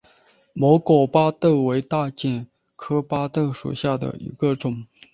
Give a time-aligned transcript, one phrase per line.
[0.53, 4.87] 毛果巴豆为大戟科巴豆属下的一个种。